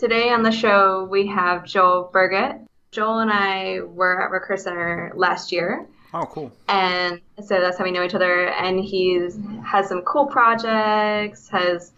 [0.00, 2.56] Today on the show, we have Joel Burget.
[2.90, 5.86] Joel and I were at Recurse Center last year.
[6.14, 6.50] Oh, cool.
[6.70, 8.48] And so that's how we know each other.
[8.48, 11.92] And he's has some cool projects, has,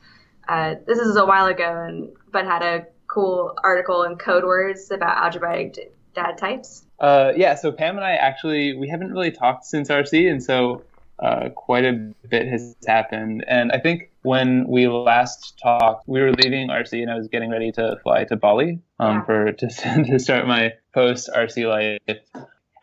[0.49, 4.91] uh, this is a while ago, and but had a cool article in Code Words
[4.91, 6.83] about algebraic data types.
[6.99, 10.29] Uh, yeah, so Pam and I actually, we haven't really talked since RC.
[10.29, 10.83] And so
[11.21, 13.45] uh, quite a bit has happened.
[13.47, 17.51] And I think when we last talked, we were leaving RC and I was getting
[17.51, 19.25] ready to fly to Bali um, yeah.
[19.25, 22.19] for to, to start my post RC life.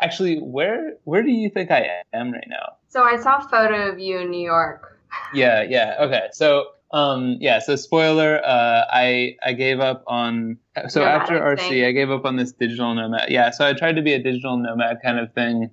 [0.01, 2.75] Actually, where where do you think I am right now?
[2.87, 4.99] So I saw a photo of you in New York.
[5.33, 5.95] yeah, yeah.
[5.99, 6.27] Okay.
[6.31, 11.69] So um, yeah, so spoiler, uh, I I gave up on so nomadic after RC,
[11.69, 11.85] thing.
[11.85, 13.29] I gave up on this digital nomad.
[13.29, 15.69] Yeah, so I tried to be a digital nomad kind of thing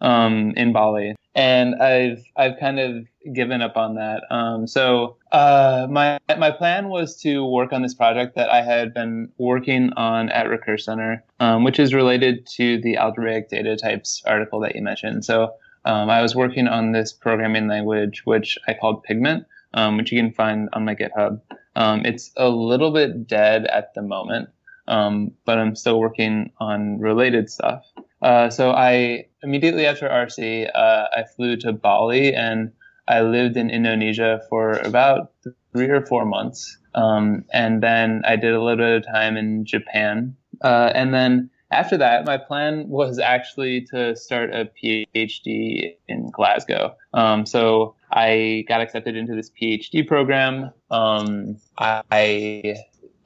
[0.00, 4.22] um, in Bali, and I've I've kind of given up on that.
[4.30, 8.94] Um, so uh, my my plan was to work on this project that I had
[8.94, 14.22] been working on at Recurse Center, um, which is related to the algebraic data types
[14.26, 15.24] article that you mentioned.
[15.24, 15.54] So
[15.84, 20.18] um, I was working on this programming language, which I called Pigment, um, which you
[20.18, 21.40] can find on my GitHub.
[21.76, 24.48] Um, it's a little bit dead at the moment,
[24.88, 27.84] um, but I'm still working on related stuff.
[28.22, 32.72] Uh, so I immediately after RC, uh, I flew to Bali and
[33.10, 35.32] I lived in Indonesia for about
[35.72, 36.78] three or four months.
[36.94, 40.36] Um, and then I did a little bit of time in Japan.
[40.62, 46.94] Uh, and then after that, my plan was actually to start a PhD in Glasgow.
[47.12, 50.70] Um, so I got accepted into this PhD program.
[50.90, 52.76] Um, I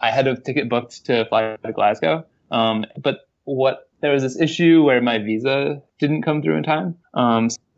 [0.00, 2.24] I had a ticket booked to fly to Glasgow.
[2.50, 6.96] Um, but what there was this issue where my visa didn't come through in time.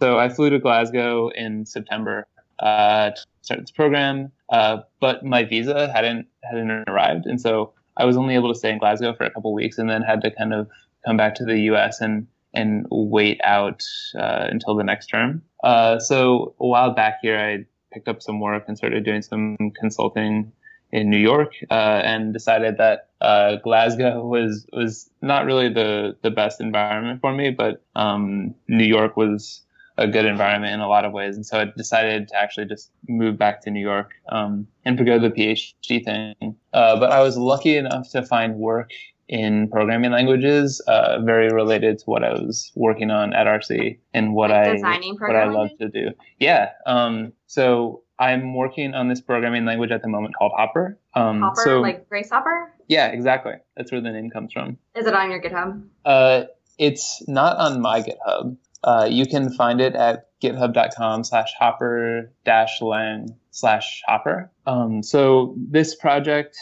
[0.01, 2.27] So I flew to Glasgow in September
[2.59, 8.05] uh, to start this program, uh, but my visa hadn't hadn't arrived, and so I
[8.05, 10.31] was only able to stay in Glasgow for a couple weeks, and then had to
[10.31, 10.69] kind of
[11.07, 12.01] come back to the U.S.
[12.01, 13.83] and and wait out
[14.19, 15.43] uh, until the next term.
[15.63, 19.57] Uh, so a while back here, I picked up some work and started doing some
[19.79, 20.53] consulting
[20.93, 26.31] in New York, uh, and decided that uh, Glasgow was was not really the the
[26.31, 29.63] best environment for me, but um, New York was
[29.99, 32.91] a good environment in a lot of ways, and so I decided to actually just
[33.09, 36.57] move back to New York um, and go the PhD thing.
[36.73, 38.91] Uh, but I was lucky enough to find work
[39.29, 44.35] in programming languages, uh, very related to what I was working on at RC and
[44.35, 46.11] what like I what I love to do.
[46.39, 46.71] Yeah.
[46.87, 50.99] Um, so I'm working on this programming language at the moment called Hopper.
[51.15, 52.73] Um, Hopper, so, like Grace Hopper?
[52.89, 53.55] Yeah, exactly.
[53.77, 54.79] That's where the name comes from.
[54.95, 55.85] Is it on your GitHub?
[56.05, 56.45] Uh,
[56.79, 58.57] it's not on my GitHub.
[58.85, 64.51] Uh, you can find it at github.com slash hopper dash lang slash hopper.
[64.67, 66.57] Um, so this project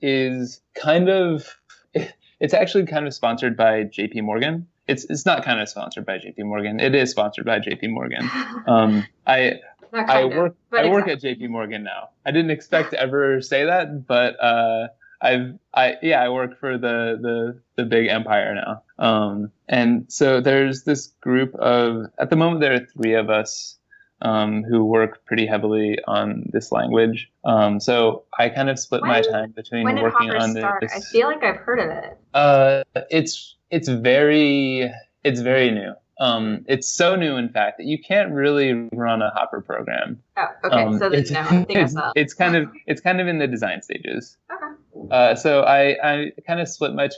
[0.00, 1.46] is kind of,
[2.40, 4.66] it's actually kind of sponsored by JP Morgan.
[4.88, 6.80] It's, it's not kind of sponsored by JP Morgan.
[6.80, 8.30] It is sponsored by JP Morgan.
[8.66, 9.60] Um, I,
[9.92, 12.10] I work of, I work at JP Morgan now.
[12.24, 14.88] I didn't expect to ever say that, but uh,
[15.22, 18.82] I've I yeah I work for the the the big empire now.
[18.98, 23.78] Um, and so there's this group of at the moment there are three of us
[24.22, 27.30] um, who work pretty heavily on this language.
[27.44, 30.80] Um, so I kind of split when, my time between working Hopper on start?
[30.80, 30.92] this.
[30.94, 32.18] I feel like I've heard of it.
[32.34, 34.92] Uh, it's it's very
[35.24, 35.92] it's very new.
[36.20, 40.22] Um, it's so new, in fact, that you can't really run a Hopper program.
[40.36, 40.82] Oh, okay.
[40.84, 43.48] Um, so it's, no, I think it's, it's kind of it's kind of in the
[43.48, 44.36] design stages.
[44.52, 44.71] Okay.
[45.10, 47.08] Uh, so I, I kind of split my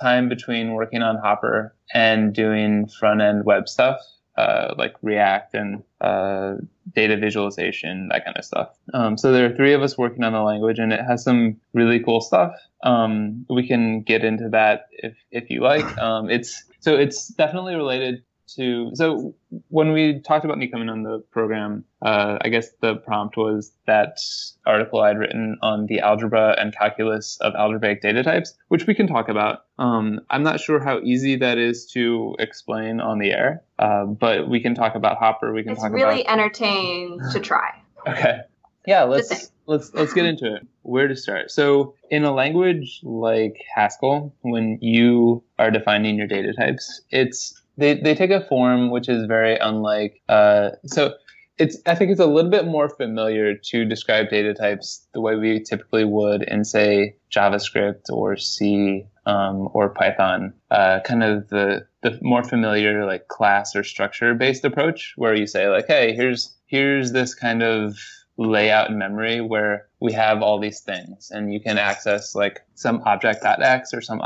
[0.00, 4.00] time between working on Hopper and doing front end web stuff,
[4.36, 6.54] uh, like React and uh,
[6.94, 8.70] data visualization, that kind of stuff.
[8.94, 11.56] Um, so there are three of us working on the language, and it has some
[11.72, 12.52] really cool stuff.
[12.82, 15.98] Um, we can get into that if if you like.
[15.98, 18.22] Um, it's so it's definitely related
[18.54, 19.34] to so
[19.68, 23.72] when we talked about me coming on the program uh, i guess the prompt was
[23.86, 24.18] that
[24.66, 29.06] article i'd written on the algebra and calculus of algebraic data types which we can
[29.06, 29.64] talk about.
[29.78, 34.48] Um, i'm not sure how easy that is to explain on the air uh, but
[34.48, 37.70] we can talk about hopper we can it's talk really about entertaining to try.
[38.08, 38.38] Okay.
[38.86, 40.66] Yeah let's let's let's get into it.
[40.82, 41.50] Where to start?
[41.50, 47.94] So in a language like haskell when you are defining your data types it's they
[47.94, 50.20] they take a form which is very unlike.
[50.28, 51.14] Uh, so
[51.58, 55.36] it's I think it's a little bit more familiar to describe data types the way
[55.36, 60.52] we typically would in say JavaScript or C um, or Python.
[60.70, 65.46] Uh, kind of the the more familiar like class or structure based approach where you
[65.46, 67.98] say like, hey, here's here's this kind of
[68.36, 73.02] layout in memory where we have all these things and you can access like some
[73.04, 74.20] object.x or some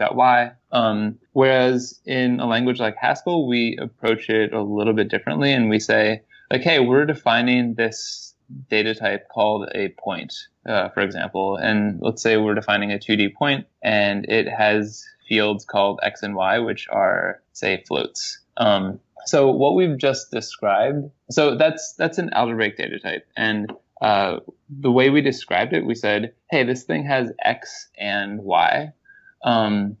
[0.00, 0.52] object.y.
[0.70, 5.70] Um, whereas in a language like Haskell, we approach it a little bit differently and
[5.70, 8.34] we say, like, hey, we're defining this
[8.70, 10.34] data type called a point,
[10.66, 11.56] uh, for example.
[11.56, 16.34] And let's say we're defining a 2D point and it has fields called x and
[16.34, 18.40] y, which are, say, floats.
[18.56, 23.70] Um, so what we've just described, so that's that's an algebraic data type, and
[24.00, 24.38] uh,
[24.70, 28.92] the way we described it, we said, hey, this thing has x and y,
[29.42, 29.96] um,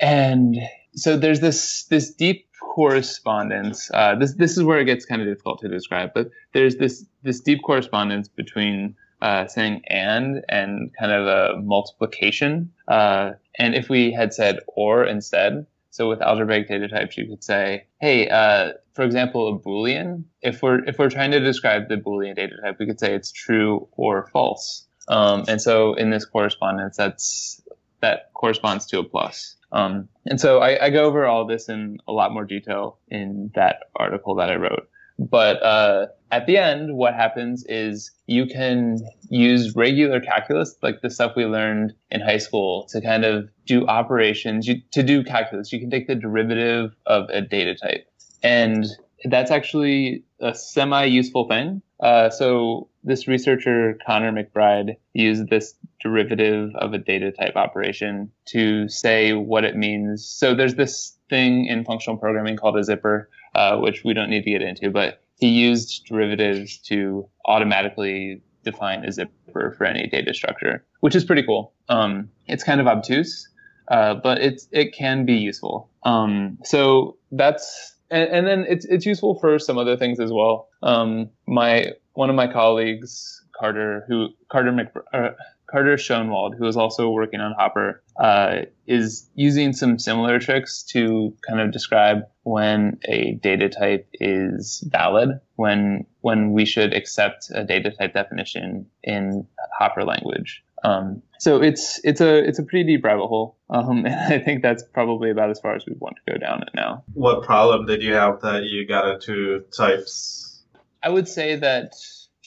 [0.00, 0.56] and
[0.94, 3.90] so there's this this deep correspondence.
[3.92, 7.04] Uh, this this is where it gets kind of difficult to describe, but there's this
[7.22, 12.72] this deep correspondence between uh, saying and and kind of a multiplication.
[12.88, 17.44] Uh, and if we had said or instead, so with algebraic data types, you could
[17.44, 20.24] say, hey, uh, for example, a Boolean.
[20.40, 23.30] If we're if we're trying to describe the Boolean data type, we could say it's
[23.30, 24.86] true or false.
[25.08, 27.61] Um, and so in this correspondence, that's
[28.02, 29.56] that corresponds to a plus.
[29.72, 33.50] Um, and so I, I, go over all this in a lot more detail in
[33.54, 34.86] that article that I wrote.
[35.18, 38.98] But uh, at the end, what happens is you can
[39.30, 43.86] use regular calculus, like the stuff we learned in high school, to kind of do
[43.86, 44.66] operations.
[44.66, 48.06] You, to do calculus, you can take the derivative of a data type.
[48.42, 48.86] And
[49.24, 51.82] that's actually a semi useful thing.
[52.00, 58.88] Uh, so this researcher, Conor McBride, used this derivative of a data type operation to
[58.88, 60.26] say what it means.
[60.26, 64.44] So there's this thing in functional programming called a zipper uh, which we don't need
[64.44, 70.32] to get into, but he used derivatives to automatically define a zipper for any data
[70.32, 71.72] structure, which is pretty cool.
[71.88, 73.48] Um, it's kind of obtuse,
[73.88, 75.90] uh, but it's it can be useful.
[76.04, 80.68] Um, so that's and, and, then it's it's useful for some other things as well.
[80.82, 85.30] Um, my one of my colleagues, Carter, who Carter Mc, uh,
[85.72, 91.34] Carter Schonwald, who is also working on Hopper, uh, is using some similar tricks to
[91.48, 97.64] kind of describe when a data type is valid, when when we should accept a
[97.64, 99.46] data type definition in
[99.78, 100.62] Hopper language.
[100.84, 104.62] Um, so it's it's a it's a pretty deep rabbit hole, um, and I think
[104.62, 107.02] that's probably about as far as we want to go down it now.
[107.14, 110.62] What problem did you have that you got into types?
[111.02, 111.94] I would say that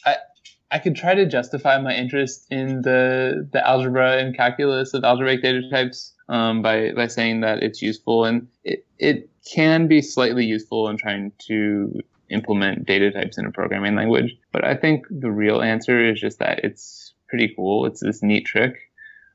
[0.06, 0.18] I
[0.72, 5.42] I could try to justify my interest in the the algebra and calculus of algebraic
[5.42, 10.46] data types um, by by saying that it's useful and it it can be slightly
[10.46, 11.94] useful in trying to
[12.30, 14.36] implement data types in a programming language.
[14.52, 17.86] But I think the real answer is just that it's pretty cool.
[17.86, 18.76] It's this neat trick,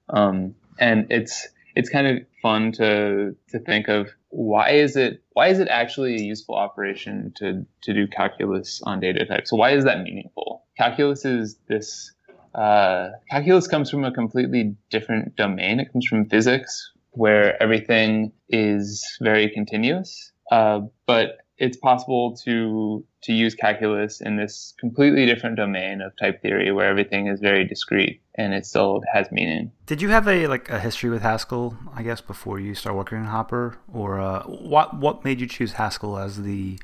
[0.08, 5.48] um, and it's it's kind of fun to to think of why is it why
[5.48, 9.50] is it actually a useful operation to to do calculus on data types?
[9.50, 10.64] So why is that meaningful?
[10.80, 12.10] Calculus is this
[12.54, 15.78] uh, calculus comes from a completely different domain.
[15.78, 20.32] It comes from physics, where everything is very continuous.
[20.50, 26.40] Uh, but it's possible to to use calculus in this completely different domain of type
[26.40, 29.70] theory where everything is very discrete and it still has meaning.
[29.84, 33.18] Did you have a like a history with Haskell, I guess, before you start working
[33.18, 36.78] in Hopper, or uh, what what made you choose Haskell as the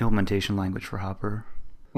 [0.00, 1.44] implementation language for Hopper?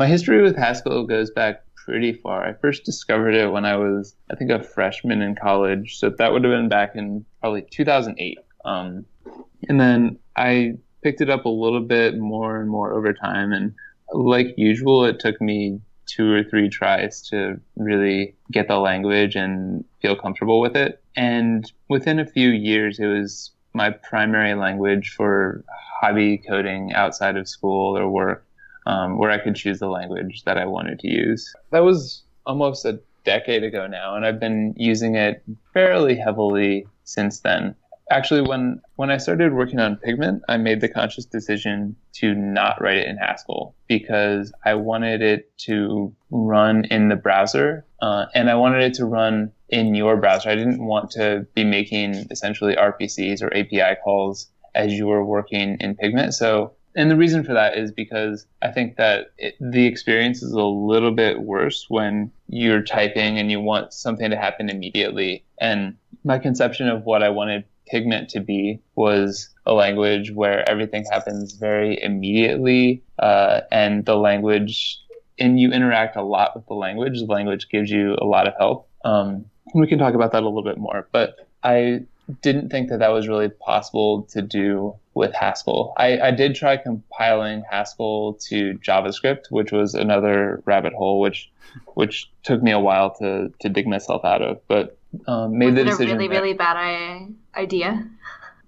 [0.00, 2.42] My history with Haskell goes back pretty far.
[2.42, 5.98] I first discovered it when I was, I think, a freshman in college.
[5.98, 8.38] So that would have been back in probably 2008.
[8.64, 9.04] Um,
[9.68, 13.52] and then I picked it up a little bit more and more over time.
[13.52, 13.74] And
[14.10, 19.84] like usual, it took me two or three tries to really get the language and
[20.00, 21.02] feel comfortable with it.
[21.14, 25.62] And within a few years, it was my primary language for
[26.00, 28.46] hobby coding outside of school or work,
[28.90, 31.52] um, where I could choose the language that I wanted to use.
[31.70, 35.42] That was almost a decade ago now, and I've been using it
[35.72, 37.74] fairly heavily since then
[38.10, 42.80] actually when when I started working on Pigment, I made the conscious decision to not
[42.80, 48.50] write it in Haskell because I wanted it to run in the browser uh, and
[48.50, 50.50] I wanted it to run in your browser.
[50.50, 55.76] I didn't want to be making essentially RPCs or API calls as you were working
[55.80, 56.34] in Pigment.
[56.34, 60.52] So and the reason for that is because I think that it, the experience is
[60.52, 65.44] a little bit worse when you're typing and you want something to happen immediately.
[65.58, 71.04] And my conception of what I wanted Pigment to be was a language where everything
[71.10, 75.00] happens very immediately, uh, and the language,
[75.40, 77.18] and you interact a lot with the language.
[77.18, 78.88] The language gives you a lot of help.
[79.04, 82.02] Um, we can talk about that a little bit more, but I
[82.42, 85.92] didn't think that that was really possible to do with Haskell.
[85.96, 91.50] I, I did try compiling Haskell to JavaScript, which was another rabbit hole, which
[91.94, 94.60] which took me a while to to dig myself out of.
[94.68, 96.16] But um, made was the decision.
[96.16, 98.08] a really that, really bad idea?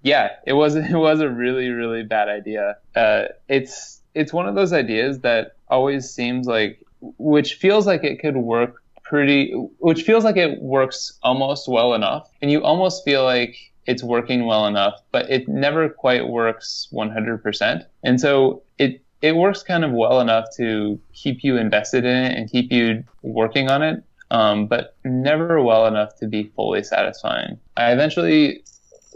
[0.03, 0.75] Yeah, it was.
[0.75, 2.77] It was a really really bad idea.
[2.95, 8.19] Uh, it's it's one of those ideas that always seems like, which feels like it
[8.19, 8.82] could work
[9.13, 13.55] pretty, which feels like it works almost well enough, and you almost feel like
[13.85, 17.85] it's working well enough, but it never quite works 100%.
[18.03, 22.35] And so it it works kind of well enough to keep you invested in it
[22.35, 27.59] and keep you working on it, um, but never well enough to be fully satisfying.
[27.77, 28.63] I eventually,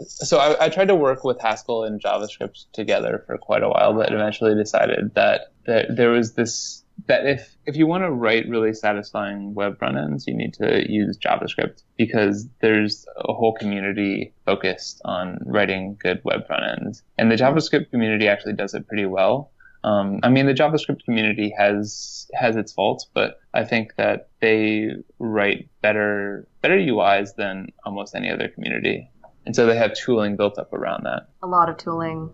[0.06, 3.92] so I, I, tried to work with Haskell and JavaScript together for quite a while,
[3.92, 8.48] but eventually decided that, that there was this that if if you want to write
[8.48, 14.34] really satisfying web front ends, you need to use JavaScript because there's a whole community
[14.44, 19.06] focused on writing good web front ends, and the JavaScript community actually does it pretty
[19.06, 19.50] well.
[19.84, 24.90] Um, I mean, the JavaScript community has has its faults, but I think that they
[25.18, 29.08] write better better UIs than almost any other community,
[29.46, 31.28] and so they have tooling built up around that.
[31.42, 32.30] A lot of tooling.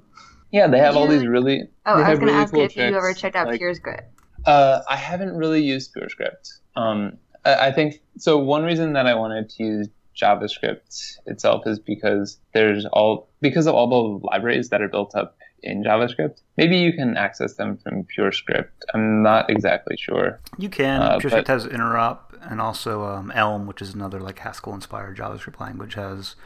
[0.52, 1.00] Yeah, they have yeah.
[1.00, 1.68] all these really.
[1.84, 3.60] Oh, I was going to really ask cool if tricks, you ever checked out like,
[3.60, 4.06] PureScript.
[4.46, 6.58] Uh, I haven't really used PureScript.
[6.76, 8.38] Um, I, I think so.
[8.38, 13.74] One reason that I wanted to use JavaScript itself is because there's all because of
[13.74, 16.40] all the libraries that are built up in JavaScript.
[16.56, 18.68] Maybe you can access them from PureScript.
[18.92, 20.40] I'm not exactly sure.
[20.58, 21.00] You can.
[21.00, 25.58] Uh, PureScript but, has interop, and also um, Elm, which is another like Haskell-inspired JavaScript
[25.60, 26.36] language, has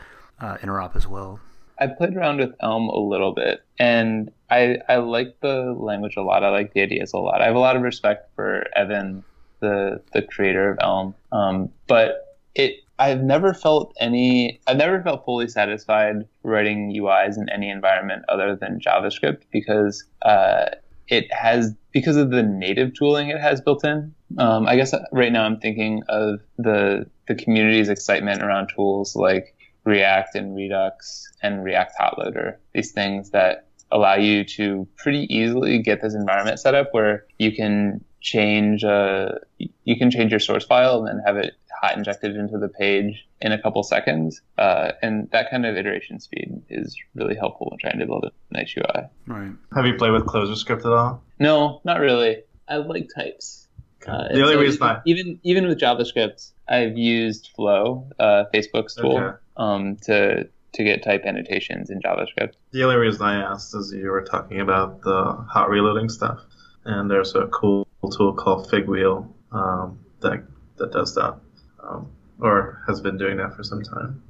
[0.41, 1.41] uh, interop as well.
[1.81, 6.23] I played around with Elm a little bit, and I I like the language a
[6.23, 6.45] lot.
[6.45, 7.41] I like the ideas a lot.
[7.41, 9.25] I have a lot of respect for Evan,
[9.61, 11.15] the the creator of Elm.
[11.33, 17.49] Um, but it I've never felt any I've never felt fully satisfied writing UIs in
[17.49, 20.67] any environment other than JavaScript because uh,
[21.07, 24.15] it has because of the native tooling it has built in.
[24.39, 29.55] Um, I guess right now I'm thinking of the the community's excitement around tools like
[29.89, 32.61] React and Redux and React Hot Loader.
[32.75, 37.53] These things that allow you to pretty easily get this environment set up where you
[37.55, 42.37] can change uh, you can change your source file and then have it hot injected
[42.37, 44.41] into the page in a couple seconds.
[44.57, 48.55] Uh, and that kind of iteration speed is really helpful when trying to build a
[48.55, 49.07] nice UI.
[49.27, 49.53] Right.
[49.75, 51.23] Have you played with ClojureScript at all?
[51.39, 52.43] No, not really.
[52.69, 53.69] I like types.
[54.07, 58.95] Uh, the only so reason I even even with JavaScript, I've used Flow, uh, Facebook's
[58.95, 59.37] tool, okay.
[59.57, 62.53] um, to to get type annotations in JavaScript.
[62.73, 66.41] The only reason I asked is you were talking about the hot reloading stuff,
[66.85, 70.45] and there's a cool tool called Figwheel um, that
[70.77, 71.39] that does that,
[71.83, 72.11] um,
[72.41, 74.23] or has been doing that for some time.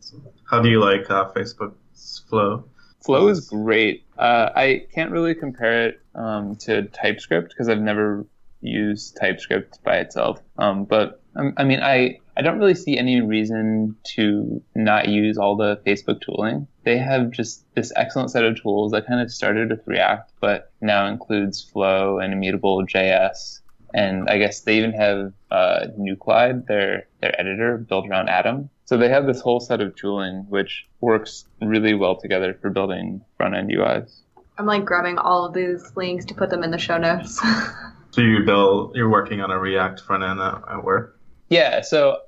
[0.00, 0.16] So
[0.48, 2.64] how do you like uh, Facebook's Flow?
[3.04, 4.04] Flow is great.
[4.16, 8.26] Uh, I can't really compare it um, to TypeScript because I've never
[8.62, 10.40] used TypeScript by itself.
[10.56, 15.56] Um, but I mean, I I don't really see any reason to not use all
[15.56, 16.66] the Facebook tooling.
[16.84, 20.72] They have just this excellent set of tools that kind of started with React, but
[20.80, 23.60] now includes Flow and Immutable JS.
[23.94, 28.70] And I guess they even have uh, Nuclide, their their editor, built around Atom.
[28.86, 33.24] So they have this whole set of tooling which works really well together for building
[33.36, 34.20] front end UIs.
[34.58, 37.40] I'm like grabbing all of these links to put them in the show notes.
[38.10, 41.13] so you build, you're working on a React front end at, at work.
[41.54, 41.80] Yeah.
[41.82, 42.18] So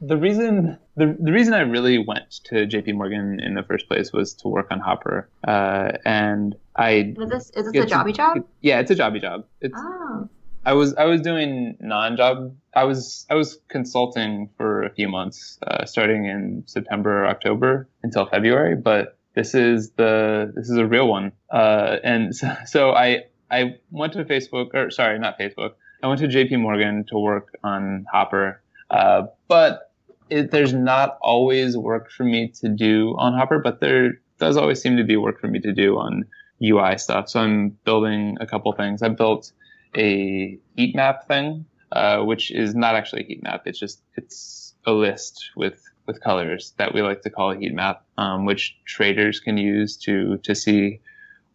[0.00, 4.12] the reason the, the reason I really went to JP Morgan in the first place
[4.12, 5.28] was to work on Hopper.
[5.46, 8.44] Uh, and I is this is this a jobby job?
[8.60, 9.46] Yeah, it's a jobby job.
[9.60, 10.28] It's, oh.
[10.64, 12.54] I was I was doing non-job.
[12.74, 17.88] I was I was consulting for a few months, uh, starting in September or October
[18.02, 18.74] until February.
[18.74, 21.32] But this is the this is a real one.
[21.50, 25.74] Uh, and so, so I I went to Facebook or sorry, not Facebook.
[26.02, 29.92] I went to JP Morgan to work on Hopper uh, but
[30.30, 34.80] it, there's not always work for me to do on Hopper, but there does always
[34.80, 36.24] seem to be work for me to do on
[36.62, 37.28] UI stuff.
[37.28, 39.02] So I'm building a couple things.
[39.02, 39.52] I built
[39.96, 43.62] a heat map thing, uh, which is not actually a heat map.
[43.66, 47.74] It's just it's a list with with colors that we like to call a heat
[47.74, 51.00] map, um, which traders can use to to see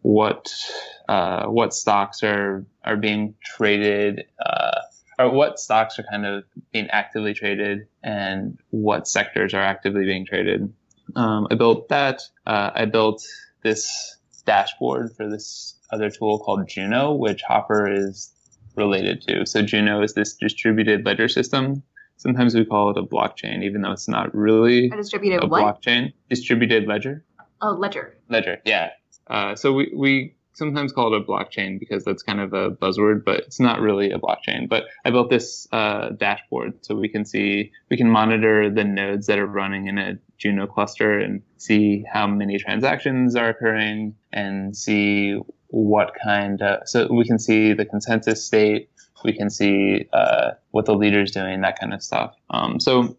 [0.02, 0.52] what
[1.08, 4.81] uh, what stocks are are being traded uh,
[5.18, 10.26] or what stocks are kind of being actively traded and what sectors are actively being
[10.26, 10.72] traded.
[11.16, 12.22] Um, I built that.
[12.46, 13.22] Uh, I built
[13.62, 14.16] this
[14.46, 18.32] dashboard for this other tool called Juno, which Hopper is
[18.76, 19.46] related to.
[19.46, 21.82] So Juno is this distributed ledger system.
[22.16, 25.62] sometimes we call it a blockchain, even though it's not really a distributed a what?
[25.82, 26.12] blockchain.
[26.30, 27.24] Distributed ledger.
[27.60, 28.16] Oh, ledger.
[28.28, 28.90] Ledger, yeah.
[29.28, 33.24] Uh, so we, we sometimes call it a blockchain because that's kind of a buzzword,
[33.24, 34.68] but it's not really a blockchain.
[34.68, 39.26] But I built this uh, dashboard so we can see, we can monitor the nodes
[39.26, 44.76] that are running in a Juno cluster and see how many transactions are occurring and
[44.76, 48.90] see what kind of, so we can see the consensus state,
[49.24, 52.34] we can see uh, what the leader is doing, that kind of stuff.
[52.50, 53.16] Um, so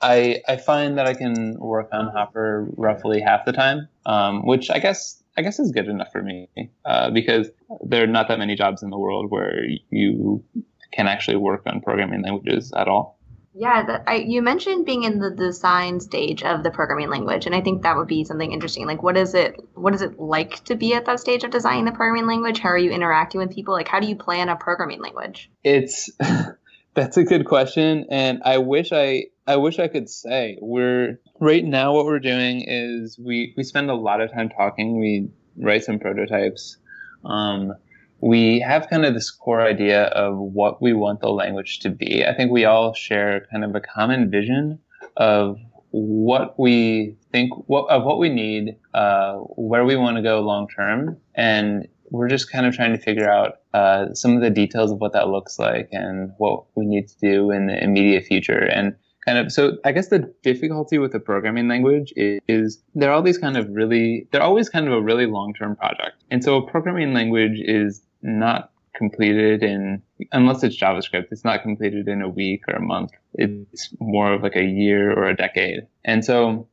[0.00, 4.70] I, I find that I can work on Hopper roughly half the time, um, which
[4.70, 6.48] I guess I guess is good enough for me
[6.84, 7.48] uh, because
[7.84, 10.44] there are not that many jobs in the world where you
[10.92, 13.18] can actually work on programming languages at all.
[13.54, 17.54] Yeah, that, I, you mentioned being in the design stage of the programming language, and
[17.54, 18.86] I think that would be something interesting.
[18.86, 19.60] Like, what is it?
[19.74, 22.60] What is it like to be at that stage of designing the programming language?
[22.60, 23.74] How are you interacting with people?
[23.74, 25.50] Like, how do you plan a programming language?
[25.62, 26.10] It's
[26.94, 31.64] that's a good question, and I wish I I wish I could say we're right
[31.64, 31.94] now.
[31.94, 35.00] What we're doing is we we spend a lot of time talking.
[35.00, 36.76] We write some prototypes.
[37.24, 37.72] Um,
[38.20, 42.24] we have kind of this core idea of what we want the language to be.
[42.24, 44.78] I think we all share kind of a common vision
[45.16, 45.58] of
[45.90, 50.68] what we think what, of what we need, uh, where we want to go long
[50.68, 54.92] term, and we're just kind of trying to figure out uh, some of the details
[54.92, 58.66] of what that looks like and what we need to do in the immediate future.
[58.66, 63.12] And kind of so i guess the difficulty with a programming language is, is, they're
[63.12, 66.22] all these kind of really they're always kind of a really long-term project.
[66.30, 70.02] And so a programming language is not completed in
[70.32, 73.10] unless it's javascript it's not completed in a week or a month.
[73.34, 75.86] It's more of like a year or a decade.
[76.04, 76.68] And so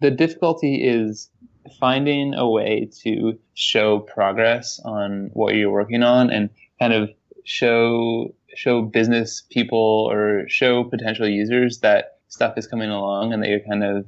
[0.00, 1.30] the difficulty is
[1.78, 7.10] finding a way to show progress on what you're working on and kind of
[7.44, 13.48] show show business people or show potential users that stuff is coming along and that
[13.48, 14.06] you're kind of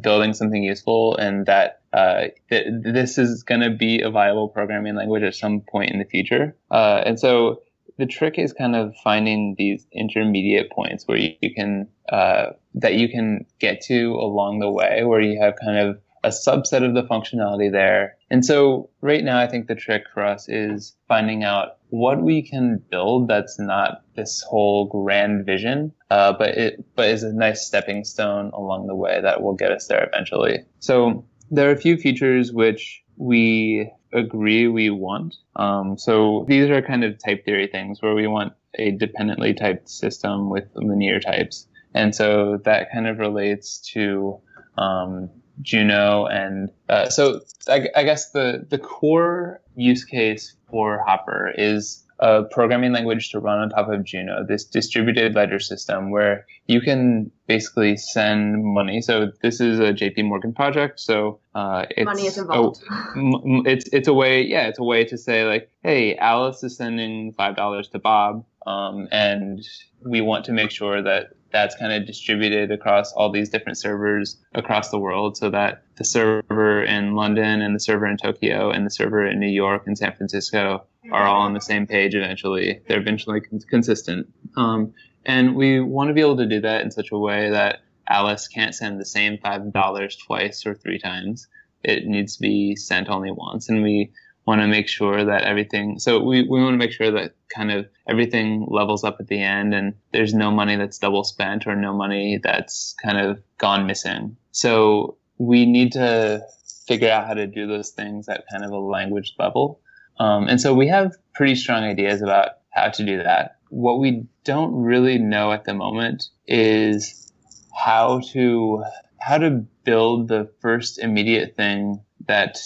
[0.00, 4.94] building something useful and that uh, th- this is going to be a viable programming
[4.94, 6.54] language at some point in the future.
[6.70, 7.62] Uh, and so
[7.98, 12.94] the trick is kind of finding these intermediate points where you, you can uh, that
[12.94, 16.94] you can get to along the way, where you have kind of a subset of
[16.94, 18.16] the functionality there.
[18.30, 22.42] And so right now, I think the trick for us is finding out what we
[22.42, 27.66] can build that's not this whole grand vision, uh, but it but is a nice
[27.66, 30.60] stepping stone along the way that will get us there eventually.
[30.78, 35.34] So there are a few features which we agree we want.
[35.56, 39.88] Um, so these are kind of type theory things where we want a dependently typed
[39.88, 41.66] system with linear types.
[41.94, 44.40] And so that kind of relates to
[44.78, 45.28] um,
[45.62, 52.04] Juno, and uh, so I, I, guess the the core use case for Hopper is
[52.22, 56.80] a programming language to run on top of Juno, this distributed ledger system where you
[56.80, 59.02] can basically send money.
[59.02, 61.00] So this is a JP Morgan project.
[61.00, 62.80] So uh, it's money is involved.
[62.88, 66.76] A, it's it's a way, yeah, it's a way to say like, hey, Alice is
[66.76, 69.60] sending five dollars to Bob, um, and
[70.04, 74.36] we want to make sure that that's kind of distributed across all these different servers
[74.54, 78.86] across the world so that the server in London and the server in Tokyo and
[78.86, 82.80] the server in New York and San Francisco are all on the same page eventually.
[82.88, 84.32] They're eventually consistent.
[84.56, 87.80] Um, and we want to be able to do that in such a way that
[88.08, 91.48] Alice can't send the same $5 twice or three times.
[91.84, 93.68] It needs to be sent only once.
[93.68, 94.12] And we
[94.44, 97.70] want to make sure that everything so we, we want to make sure that kind
[97.70, 101.76] of everything levels up at the end and there's no money that's double spent or
[101.76, 104.36] no money that's kind of gone missing.
[104.50, 106.42] So we need to
[106.86, 109.80] figure out how to do those things at kind of a language level.
[110.18, 113.56] Um, and so we have pretty strong ideas about how to do that.
[113.68, 117.32] What we don't really know at the moment is
[117.74, 118.84] how to
[119.18, 122.58] how to build the first immediate thing that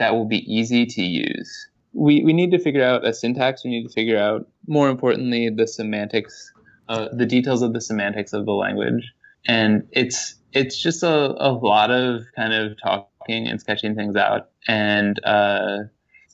[0.00, 1.68] that will be easy to use.
[1.92, 3.62] We, we need to figure out a syntax.
[3.64, 6.52] We need to figure out, more importantly, the semantics,
[6.88, 9.12] uh, the details of the semantics of the language.
[9.46, 14.48] And it's it's just a, a lot of kind of talking and sketching things out
[14.66, 15.78] and uh,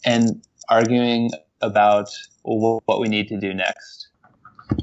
[0.05, 2.09] and arguing about
[2.42, 4.09] what we need to do next.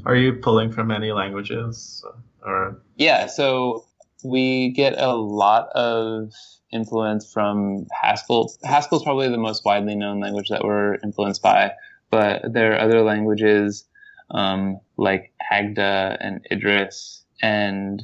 [0.05, 2.05] Are you pulling from any languages
[2.45, 2.81] or?
[2.97, 3.85] Yeah, so
[4.23, 6.31] we get a lot of
[6.71, 8.53] influence from Haskell.
[8.63, 11.71] Haskell is probably the most widely known language that we're influenced by,
[12.09, 13.85] but there are other languages
[14.31, 18.01] um, like Agda and Idris, and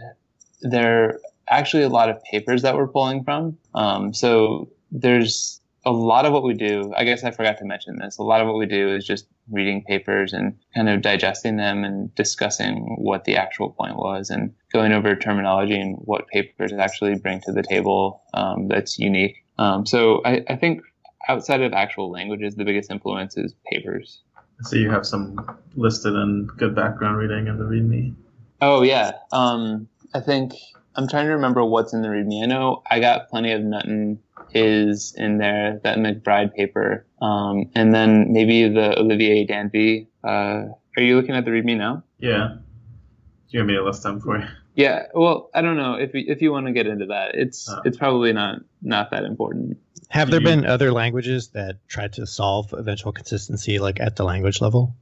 [0.61, 3.57] there are actually a lot of papers that we're pulling from.
[3.73, 7.97] Um, so there's a lot of what we do, I guess I forgot to mention
[7.97, 11.57] this, a lot of what we do is just reading papers and kind of digesting
[11.57, 16.73] them and discussing what the actual point was and going over terminology and what papers
[16.73, 19.45] actually bring to the table um, that's unique.
[19.57, 20.81] Um, so I, I think
[21.27, 24.21] outside of actual languages, the biggest influence is papers.
[24.63, 28.13] So you have some listed and good background reading in the README.
[28.61, 30.53] Oh yeah, um, I think
[30.95, 32.43] I'm trying to remember what's in the README.
[32.43, 34.19] I know I got plenty of Nutton
[34.53, 40.07] is in there, that McBride paper, um, and then maybe the Olivier Danvy.
[40.23, 40.65] Uh,
[40.97, 42.03] are you looking at the README now?
[42.17, 42.55] Yeah.
[42.55, 44.47] Do you want me to list them for you?
[44.75, 45.07] Yeah.
[45.13, 47.35] Well, I don't know if you, if you want to get into that.
[47.35, 47.81] It's oh.
[47.83, 49.77] it's probably not not that important.
[50.09, 54.61] Have there been other languages that tried to solve eventual consistency, like at the language
[54.61, 54.95] level?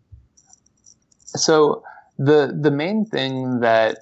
[1.26, 1.84] So
[2.18, 4.00] the the main thing that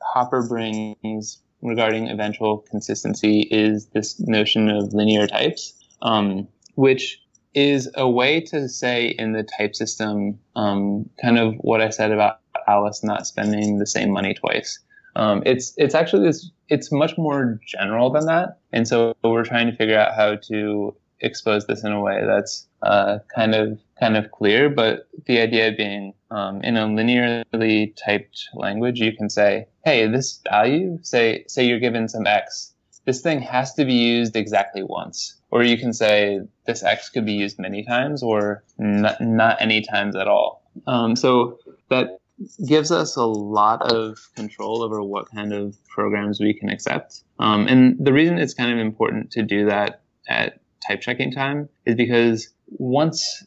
[0.00, 5.72] Hopper brings regarding eventual consistency is this notion of linear types,
[6.02, 7.20] um, which
[7.54, 12.10] is a way to say in the type system um, kind of what I said
[12.10, 14.78] about Alice not spending the same money twice.
[15.14, 19.70] Um, it's it's actually this it's much more general than that, and so we're trying
[19.70, 24.16] to figure out how to expose this in a way that's uh, kind of kind
[24.16, 24.68] of clear.
[24.68, 30.40] But the idea being, um, in a linearly typed language, you can say, "Hey, this
[30.48, 35.36] value, say say you're given some x, this thing has to be used exactly once."
[35.50, 39.82] Or you can say this x could be used many times, or not, not any
[39.82, 40.62] times at all.
[40.86, 41.58] Um, so
[41.90, 42.18] that
[42.66, 47.22] gives us a lot of control over what kind of programs we can accept.
[47.38, 51.68] Um, and the reason it's kind of important to do that at type checking time
[51.86, 53.44] is because once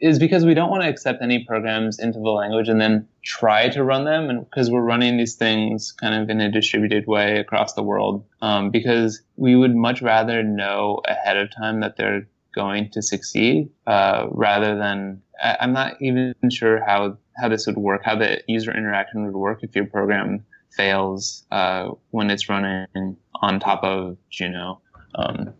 [0.00, 3.68] is because we don't want to accept any programs into the language and then try
[3.68, 7.38] to run them and because we're running these things kind of in a distributed way
[7.38, 12.28] across the world um, because we would much rather know ahead of time that they're
[12.54, 18.02] going to succeed uh, rather than I'm not even sure how how this would work,
[18.04, 20.44] how the user interaction would work if your program
[20.76, 24.80] fails uh, when it's running on top of Juno.
[25.14, 25.54] Um,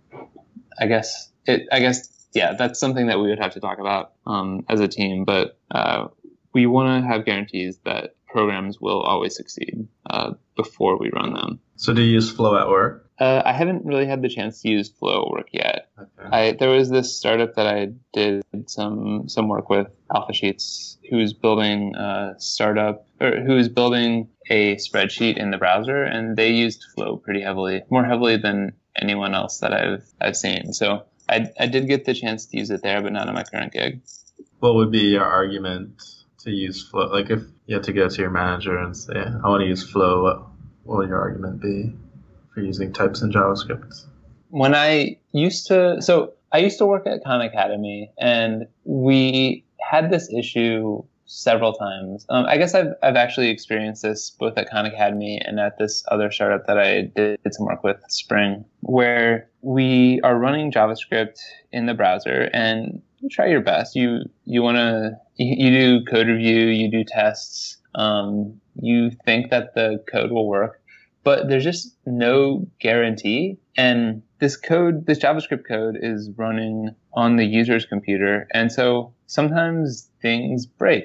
[0.81, 1.67] I guess it.
[1.73, 4.89] I guess yeah, that's something that we would have to talk about um, as a
[4.89, 5.25] team.
[5.25, 6.09] But uh,
[6.53, 11.61] we want to have guarantees that programs will always succeed uh, before we run them.
[11.77, 13.09] So do you use Flow at work?
[13.19, 15.89] Uh, I haven't really had the chance to use Flow at work yet.
[15.99, 16.29] Okay.
[16.31, 21.95] I, there was this startup that I did some some work with, AlphaSheets, who's building
[21.97, 27.43] a startup or who's building a spreadsheet in the browser, and they used Flow pretty
[27.43, 30.73] heavily, more heavily than anyone else that I've I've seen.
[30.73, 33.45] So I I did get the chance to use it there, but not in my
[33.45, 34.01] current gig.
[34.61, 36.03] What would be your argument
[36.41, 37.07] to use Flow?
[37.07, 39.89] Like if you had to go to your manager and say, "I want to use
[39.89, 40.43] Flow," what,
[40.85, 41.93] what would your argument be
[42.53, 44.07] for using types in JavaScript?
[44.51, 50.11] When I used to, so I used to work at Khan Academy, and we had
[50.11, 52.27] this issue several times.
[52.31, 56.03] Um, I guess I've, I've actually experienced this both at Khan Academy and at this
[56.11, 61.39] other startup that I did, some work with, Spring, where we are running JavaScript
[61.71, 63.95] in the browser and you try your best.
[63.95, 69.51] You you want to you, you, do code review, you do tests, um, you think
[69.51, 70.78] that the code will work,
[71.29, 73.59] but there's just no guarantee.
[73.77, 80.09] And this code, this JavaScript code, is running on the user's computer, and so sometimes
[80.23, 81.05] things break.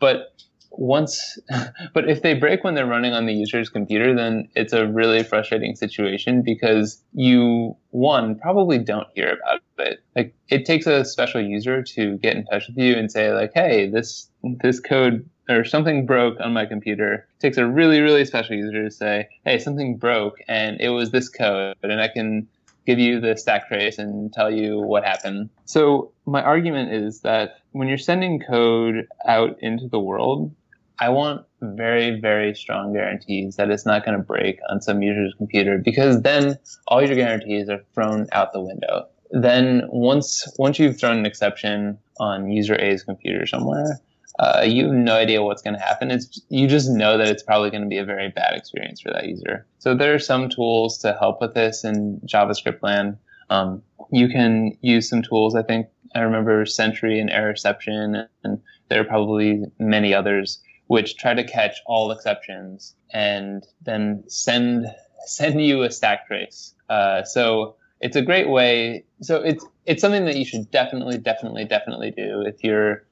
[0.00, 0.32] But
[0.72, 1.38] once,
[1.94, 5.22] but if they break when they're running on the user's computer, then it's a really
[5.22, 10.00] frustrating situation because you, one, probably don't hear about it.
[10.16, 13.52] Like, it takes a special user to get in touch with you and say, like,
[13.54, 14.28] hey, this,
[14.60, 17.26] this code or something broke on my computer.
[17.36, 21.10] It takes a really, really special user to say, hey, something broke and it was
[21.10, 22.48] this code and I can
[22.86, 25.50] give you the stack trace and tell you what happened.
[25.64, 30.54] So my argument is that when you're sending code out into the world,
[30.98, 35.34] I want very, very strong guarantees that it's not going to break on some user's
[35.36, 39.06] computer because then all your guarantees are thrown out the window.
[39.30, 43.98] Then once once you've thrown an exception on user A's computer somewhere,
[44.38, 46.10] uh, you have no idea what's going to happen.
[46.10, 49.10] It's you just know that it's probably going to be a very bad experience for
[49.12, 49.66] that user.
[49.78, 53.18] So there are some tools to help with this in JavaScript land.
[53.50, 55.54] Um, you can use some tools.
[55.54, 61.34] I think I remember Sentry and Errorception, and there are probably many others which try
[61.34, 64.86] to catch all exceptions and then send
[65.26, 66.74] send you a stack trace.
[66.88, 69.04] Uh, so it's a great way.
[69.20, 73.04] So it's it's something that you should definitely, definitely, definitely do if you're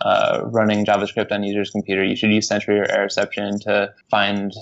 [0.00, 4.52] uh, running JavaScript on user's computer, you should use Sentry or Errorception to find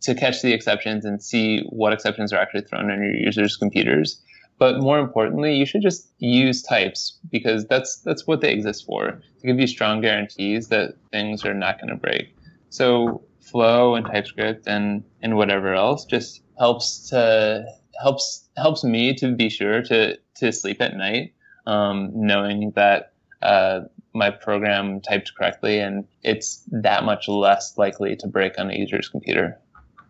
[0.00, 4.22] to catch the exceptions and see what exceptions are actually thrown on your users' computers.
[4.58, 9.20] But more importantly, you should just use types because that's that's what they exist for
[9.40, 12.34] to give you strong guarantees that things are not going to break.
[12.70, 17.64] So Flow and TypeScript and and whatever else just helps to
[18.00, 21.34] helps helps me to be sure to to sleep at night,
[21.66, 23.80] um, knowing that uh,
[24.14, 29.08] my program typed correctly and it's that much less likely to break on a user's
[29.08, 29.58] computer.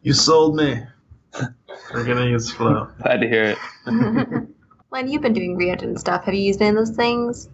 [0.02, 0.82] You sold me.
[1.92, 2.88] We're gonna use Flow.
[3.02, 3.58] Glad to hear it.
[4.90, 6.24] Len, you've been doing React and stuff.
[6.24, 7.48] Have you used any of those things?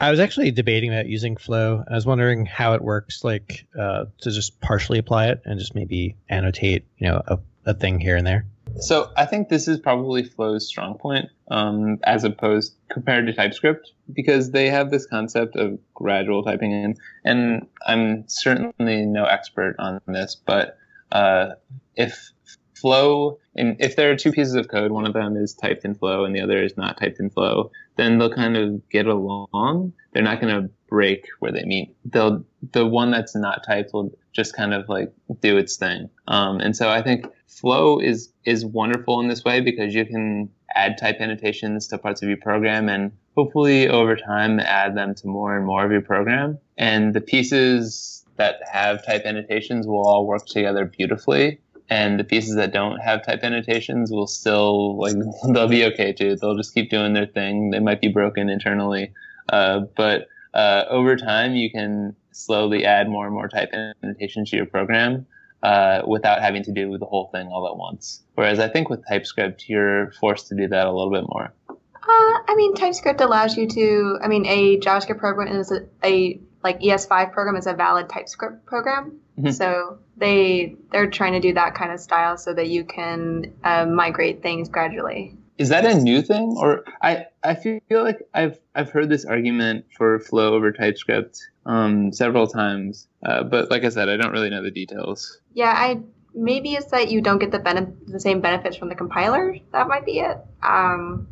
[0.00, 1.82] I was actually debating about using Flow.
[1.90, 5.74] I was wondering how it works, like uh, to just partially apply it and just
[5.74, 8.46] maybe annotate, you know, a, a thing here and there.
[8.80, 13.92] So I think this is probably Flow's strong point, um, as opposed compared to TypeScript,
[14.12, 16.94] because they have this concept of gradual typing in.
[17.24, 20.78] And I'm certainly no expert on this, but
[21.12, 21.50] uh,
[21.94, 22.32] if
[22.74, 25.94] Flow, and if there are two pieces of code, one of them is typed in
[25.94, 29.94] Flow and the other is not typed in Flow, then they'll kind of get along.
[30.12, 31.94] They're not going to break where they meet.
[32.06, 36.08] They'll the one that's not typed will just kind of like do its thing.
[36.26, 40.48] Um, and so I think Flow is is wonderful in this way because you can
[40.74, 45.26] add type annotations to parts of your program and hopefully over time add them to
[45.26, 46.58] more and more of your program.
[46.78, 52.56] And the pieces that have type annotations will all work together beautifully and the pieces
[52.56, 55.14] that don't have type annotations will still like
[55.52, 56.36] they'll be okay too.
[56.36, 57.70] They'll just keep doing their thing.
[57.70, 59.12] They might be broken internally,
[59.50, 63.70] uh, but uh, over time you can slowly add more and more type
[64.02, 65.26] annotations to your program
[65.62, 68.22] uh, without having to do the whole thing all at once.
[68.34, 71.52] Whereas I think with TypeScript you're forced to do that a little bit more.
[71.68, 74.18] Uh, I mean, TypeScript allows you to.
[74.22, 78.64] I mean, a JavaScript program is a, a like ES5 program is a valid TypeScript
[78.64, 79.18] program.
[79.38, 79.50] Mm-hmm.
[79.50, 83.86] So they they're trying to do that kind of style so that you can uh,
[83.86, 85.35] migrate things gradually.
[85.58, 89.86] Is that a new thing, or I I feel like I've I've heard this argument
[89.96, 94.50] for Flow over TypeScript um, several times, uh, but like I said, I don't really
[94.50, 95.40] know the details.
[95.54, 96.02] Yeah, I
[96.34, 99.56] maybe it's that you don't get the benef- the same benefits from the compiler.
[99.72, 100.38] That might be it.
[100.62, 101.28] Um,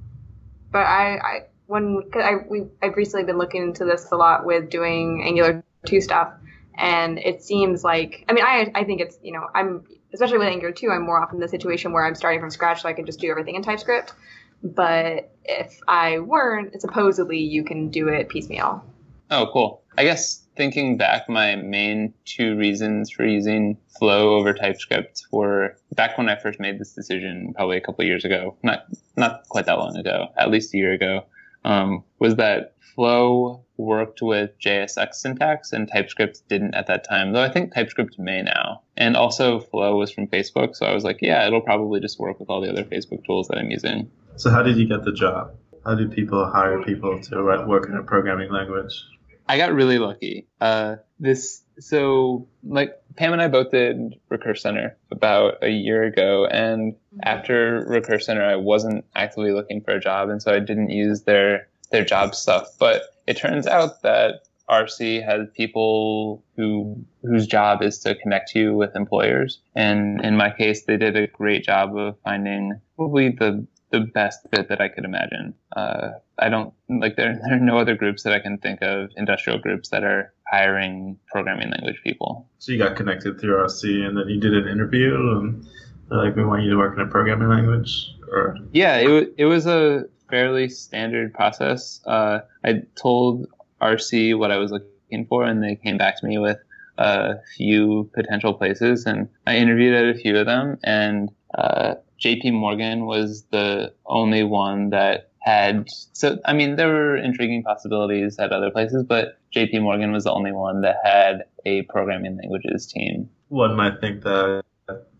[0.73, 4.71] but I, I when I we I've recently been looking into this a lot with
[4.71, 6.33] doing Angular two stuff,
[6.77, 9.85] and it seems like, I mean, I, I think it's, you know, I'm,
[10.15, 12.83] especially with Angular 2, I'm more often in the situation where I'm starting from scratch
[12.83, 14.15] so I can just do everything in TypeScript.
[14.63, 18.83] But if I weren't, supposedly you can do it piecemeal.
[19.31, 19.83] Oh, cool.
[19.99, 26.17] I guess thinking back, my main two reasons for using Flow over TypeScript were back
[26.17, 29.79] when I first made this decision, probably a couple years ago, not not quite that
[29.79, 31.25] long ago, at least a year ago,
[31.65, 37.43] um, was that Flow worked with JSX syntax and TypeScript didn't at that time, though
[37.43, 38.83] I think TypeScript may now.
[38.97, 42.39] And also Flow was from Facebook, so I was like, yeah, it'll probably just work
[42.39, 44.11] with all the other Facebook tools that I'm using.
[44.37, 45.55] So how did you get the job?
[45.85, 49.05] How do people hire people to work in a programming language?
[49.47, 50.47] I got really lucky.
[50.61, 56.47] Uh, this so like Pam and I both did Recurse Center about a year ago,
[56.47, 60.91] and after Recurse Center, I wasn't actively looking for a job, and so I didn't
[60.91, 62.69] use their their job stuff.
[62.79, 68.75] But it turns out that RC has people who whose job is to connect you
[68.75, 73.67] with employers, and in my case, they did a great job of finding probably the
[73.91, 75.55] the best fit that I could imagine.
[75.77, 79.11] Uh, I don't like there, there are no other groups that I can think of,
[79.17, 82.49] industrial groups that are hiring programming language people.
[82.59, 85.67] So you got connected through RC, and then you did an interview, and
[86.11, 89.67] like, we want you to work in a programming language, or yeah, it it was
[89.67, 92.01] a fairly standard process.
[92.07, 93.47] Uh, I told
[93.81, 96.59] RC what I was looking for, and they came back to me with
[96.99, 102.55] a few potential places, and I interviewed at a few of them, and uh, JP
[102.55, 108.51] Morgan was the only one that had so I mean there were intriguing possibilities at
[108.51, 113.29] other places, but JP Morgan was the only one that had a programming languages team.
[113.51, 114.65] One might think that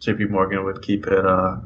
[0.01, 1.57] JP Morgan would keep it uh,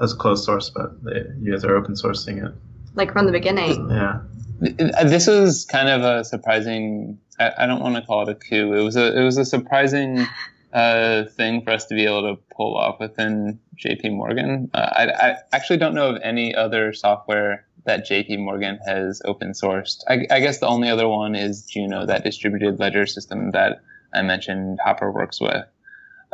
[0.00, 2.54] as closed source, but they, you guys are open sourcing it.
[2.98, 3.88] Like from the beginning.
[3.90, 4.20] Yeah.
[4.60, 7.18] This was kind of a surprising.
[7.38, 8.74] I, I don't want to call it a coup.
[8.74, 10.26] It was a it was a surprising
[10.72, 14.70] uh, thing for us to be able to pull off within JP Morgan.
[14.74, 19.52] Uh, I, I, actually don't know of any other software that JP Morgan has open
[19.52, 20.02] sourced.
[20.08, 23.80] I, I, guess the only other one is Juno, that distributed ledger system that
[24.12, 25.64] I mentioned Hopper works with.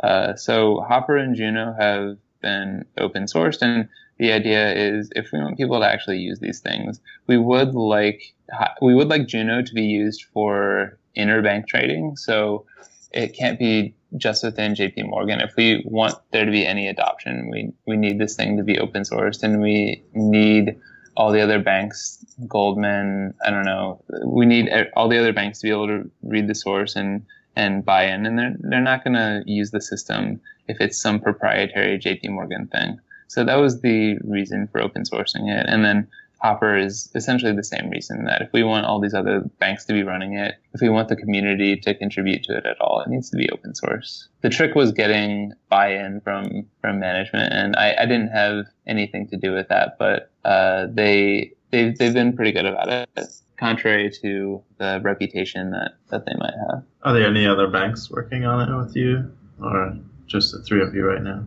[0.03, 5.39] Uh, so Hopper and Juno have been open sourced, and the idea is if we
[5.39, 8.33] want people to actually use these things, we would like
[8.81, 12.15] we would like Juno to be used for interbank trading.
[12.15, 12.65] So
[13.11, 15.39] it can't be just within JP Morgan.
[15.39, 18.79] If we want there to be any adoption, we, we need this thing to be
[18.79, 20.79] open sourced and we need
[21.17, 25.67] all the other banks, Goldman, I don't know, we need all the other banks to
[25.67, 27.25] be able to read the source and,
[27.55, 28.25] and buy in.
[28.25, 32.67] And they're, they're not going to use the system if it's some proprietary JP Morgan
[32.67, 32.99] thing.
[33.27, 35.65] So that was the reason for open sourcing it.
[35.67, 36.07] And then
[36.41, 39.93] Hopper is essentially the same reason that if we want all these other banks to
[39.93, 43.09] be running it, if we want the community to contribute to it at all, it
[43.09, 44.27] needs to be open source.
[44.41, 49.37] The trick was getting buy-in from from management, and I, I didn't have anything to
[49.37, 53.09] do with that, but uh, they they've they've been pretty good about it,
[53.57, 56.83] contrary to the reputation that that they might have.
[57.03, 59.31] Are there any other banks working on it with you,
[59.63, 61.43] or just the three of you right now?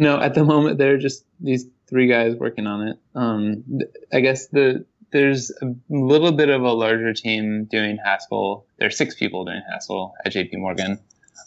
[0.00, 2.98] No, at the moment there are just these three guys working on it.
[3.14, 3.64] Um,
[4.10, 8.64] I guess the there's a little bit of a larger team doing Haskell.
[8.78, 10.98] There are six people doing Haskell at JP Morgan.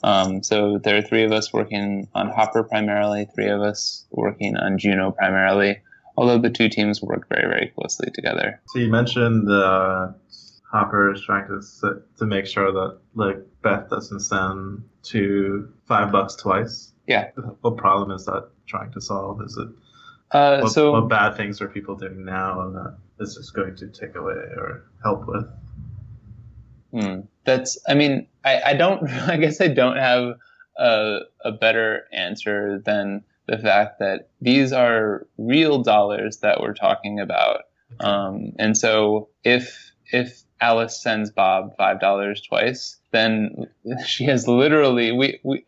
[0.04, 4.56] Um, so there are three of us working on Hopper primarily, three of us working
[4.56, 5.82] on Juno primarily,
[6.16, 8.62] although the two teams work very, very closely together.
[8.68, 10.10] So you mentioned uh,
[10.72, 16.36] Hopper is trying to to make sure that like Beth doesn't send to five bucks
[16.36, 16.93] twice.
[17.08, 17.32] Yeah.
[17.62, 19.42] What problem is that trying to solve?
[19.42, 19.68] Is it
[20.34, 23.88] uh, what, so what bad things are people doing now that this is going to
[23.88, 25.46] take away or help with?
[26.92, 27.22] Hmm.
[27.46, 27.78] That's.
[27.88, 29.08] I mean, I, I don't.
[29.30, 30.36] I guess I don't have
[30.78, 37.20] a, a better answer than the fact that these are real dollars that we're talking
[37.20, 37.62] about.
[38.00, 43.68] Um, and so if if Alice sends Bob five dollars twice, then
[44.08, 45.66] she has literally we we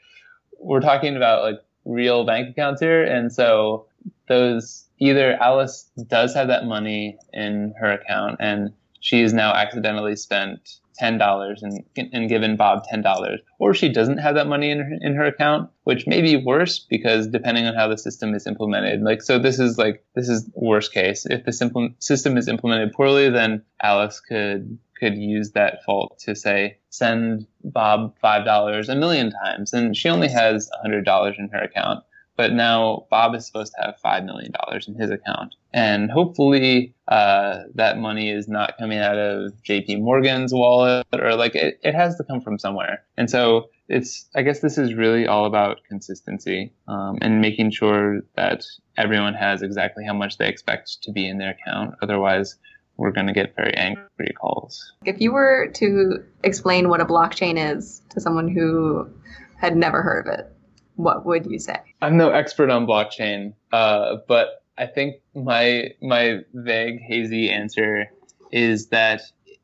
[0.65, 3.87] we're talking about like real bank accounts here, and so
[4.27, 8.71] those either Alice does have that money in her account and
[9.05, 13.87] she has now accidentally spent ten dollars and and given Bob ten dollars, or she
[13.89, 17.67] doesn't have that money in her, in her account, which may be worse because depending
[17.67, 19.01] on how the system is implemented.
[19.01, 21.27] Like so, this is like this is worst case.
[21.29, 26.35] If the simple system is implemented poorly, then Alice could could use that fault to
[26.35, 31.35] say send Bob five dollars a million times, and she only has a hundred dollars
[31.37, 32.03] in her account.
[32.37, 34.51] But now Bob is supposed to have $5 million
[34.87, 35.55] in his account.
[35.73, 41.55] And hopefully uh, that money is not coming out of JP Morgan's wallet or like
[41.55, 43.03] it, it has to come from somewhere.
[43.17, 48.21] And so it's, I guess this is really all about consistency um, and making sure
[48.35, 48.65] that
[48.97, 51.95] everyone has exactly how much they expect to be in their account.
[52.01, 52.57] Otherwise,
[52.97, 54.93] we're going to get very angry calls.
[55.05, 59.09] If you were to explain what a blockchain is to someone who
[59.57, 60.51] had never heard of it,
[60.95, 61.77] what would you say?
[62.01, 68.07] I'm no expert on blockchain, uh, but I think my my vague, hazy answer
[68.51, 69.21] is that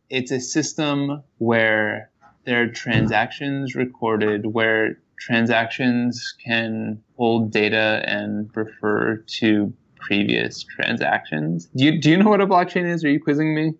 [0.10, 2.10] it's a system where
[2.46, 11.69] there are transactions recorded, where transactions can hold data and refer to previous transactions.
[11.75, 13.03] Do you do you know what a blockchain is?
[13.03, 13.75] Are you quizzing me?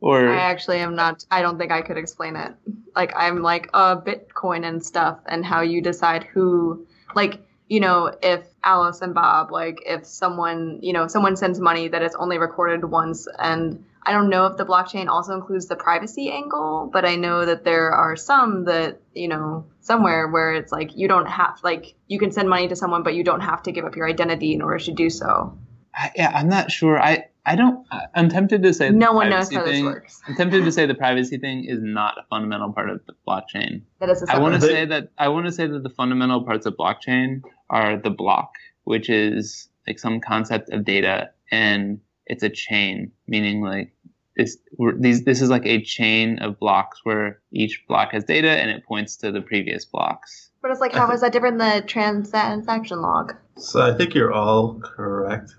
[0.00, 1.24] Or I actually am not.
[1.30, 2.52] I don't think I could explain it.
[2.94, 8.14] Like I'm like a Bitcoin and stuff, and how you decide who, like you know,
[8.22, 12.38] if Alice and Bob, like if someone, you know, someone sends money that is only
[12.38, 17.04] recorded once, and I don't know if the blockchain also includes the privacy angle, but
[17.04, 21.26] I know that there are some that you know somewhere where it's like you don't
[21.26, 23.96] have like you can send money to someone, but you don't have to give up
[23.96, 25.58] your identity in order to do so.
[25.92, 27.02] I, yeah, I'm not sure.
[27.02, 27.84] I I don't.
[28.14, 30.20] I'm tempted to say no one knows how thing, this works.
[30.28, 33.82] I'm tempted to say the privacy thing is not a fundamental part of the blockchain.
[33.98, 34.24] That is.
[34.28, 37.42] I want to say that I want to say that the fundamental parts of blockchain
[37.70, 38.52] are the block,
[38.84, 43.92] which is like some concept of data, and it's a chain, meaning like
[44.36, 44.58] this.
[44.98, 48.84] These this is like a chain of blocks where each block has data and it
[48.84, 50.50] points to the previous blocks.
[50.62, 53.34] But it's like, how is that different than the transaction log?
[53.56, 55.54] So I think you're all correct.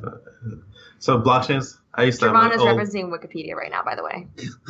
[0.99, 1.77] So blockchains.
[1.93, 2.27] I used to.
[2.27, 2.69] Javon is old...
[2.69, 4.27] referencing Wikipedia right now, by the way.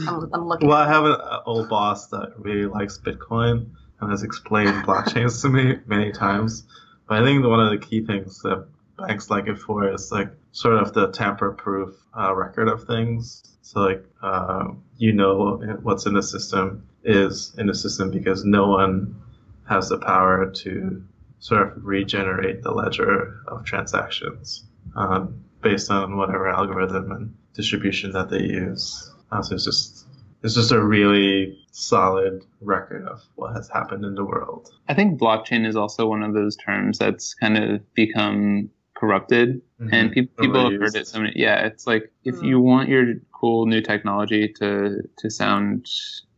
[0.07, 0.69] I'm, I'm looking.
[0.69, 5.49] Well, I have an old boss that really likes Bitcoin and has explained blockchains to
[5.49, 6.63] me many times.
[7.09, 8.67] But I think one of the key things that
[8.97, 13.43] banks like it for is like sort of the tamper-proof uh, record of things.
[13.67, 18.67] So like uh, you know what's in the system is in the system because no
[18.67, 19.21] one
[19.67, 21.03] has the power to
[21.39, 24.63] sort of regenerate the ledger of transactions.
[24.95, 29.11] Um, based on whatever algorithm and distribution that they use.
[29.33, 30.05] Uh, so it's just
[30.43, 34.71] it's just a really solid record of what has happened in the world.
[34.87, 39.93] I think blockchain is also one of those terms that's kind of become corrupted mm-hmm.
[39.93, 42.47] and pe- people have heard it so many yeah it's like if mm.
[42.47, 45.87] you want your cool new technology to to sound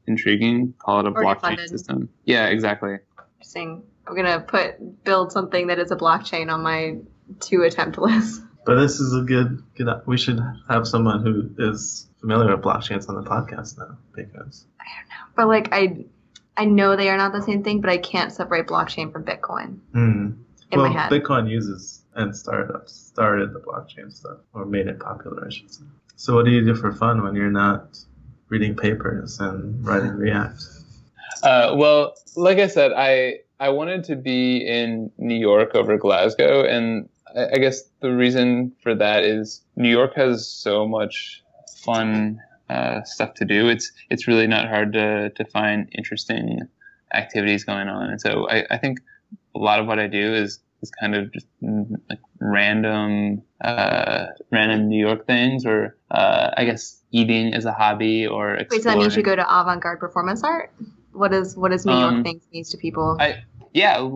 [0.08, 1.70] intriguing call it a blockchain funded.
[1.70, 2.97] system yeah exactly
[3.36, 6.97] interesting I'm gonna put build something that is a blockchain on my
[7.41, 8.41] to attempt list.
[8.66, 9.88] But this is a good good.
[10.06, 14.84] We should have someone who is familiar with blockchains on the podcast now because I
[14.84, 16.06] don't know, but like I,
[16.58, 19.80] I know they are not the same thing, but I can't separate blockchain from Bitcoin.
[19.93, 20.38] Mm.
[20.72, 21.12] In well, my head.
[21.12, 25.86] Bitcoin uses and startups started the blockchain stuff or made it popular, I should say.
[26.20, 27.98] So what do you do for fun when you're not
[28.50, 30.62] reading papers and writing React?
[31.44, 36.66] Uh, well, like I said, I I wanted to be in New York over Glasgow,
[36.66, 41.42] and I, I guess the reason for that is New York has so much
[41.78, 43.70] fun uh, stuff to do.
[43.70, 46.68] It's it's really not hard to to find interesting
[47.14, 49.00] activities going on, and so I, I think
[49.56, 54.28] a lot of what I do is is kind of just mm, like random uh,
[54.52, 58.80] random New York things, or uh, I guess eating as a hobby, or exploring.
[58.80, 60.74] Wait, so that means you go to avant-garde performance art?
[61.12, 63.18] What is what does New York um, things means to people?
[63.20, 64.08] I, yeah,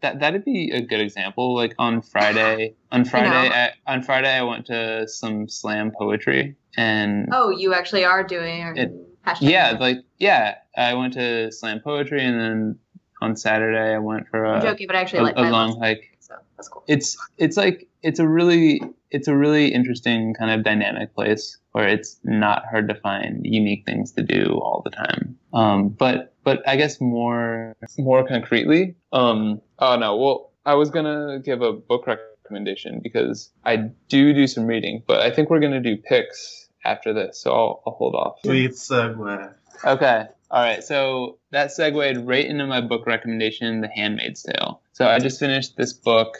[0.00, 1.54] that that'd be a good example.
[1.54, 7.28] Like on Friday, on Friday, I, on Friday, I went to some slam poetry, and
[7.32, 8.92] oh, you actually are doing it.
[9.40, 12.78] Yeah, like yeah, I went to slam poetry, and then
[13.20, 15.78] on Saturday I went for a, I'm joking, but I actually a, like a long
[15.80, 16.16] hike.
[16.20, 16.84] So that's cool.
[16.86, 21.88] It's it's like it's a really it's a really interesting kind of dynamic place where
[21.88, 25.38] it's not hard to find unique things to do all the time.
[25.52, 31.40] Um, but but I guess more more concretely, um, oh no, well I was gonna
[31.42, 33.76] give a book recommendation because I
[34.08, 37.82] do do some reading, but I think we're gonna do picks after this, so I'll,
[37.86, 38.38] I'll hold off.
[38.44, 39.54] Sweet segue.
[39.84, 40.24] Okay.
[40.50, 44.80] All right, so that segued right into my book recommendation, The Handmaid's Tale.
[44.92, 46.38] So I just finished this book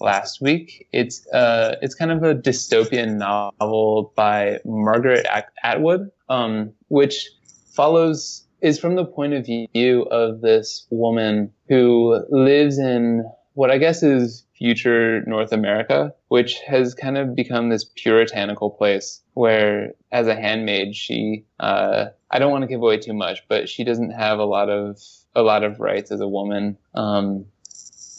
[0.00, 0.88] last week.
[0.92, 5.26] It's uh, it's kind of a dystopian novel by Margaret
[5.62, 7.28] Atwood, um, which
[7.74, 13.24] follows is from the point of view of this woman who lives in
[13.54, 19.20] what I guess is future North America, which has kind of become this puritanical place
[19.34, 23.68] where, as a handmaid, she uh, I don't want to give away too much, but
[23.68, 24.98] she doesn't have a lot of
[25.34, 26.78] a lot of rights as a woman.
[26.94, 27.46] Um,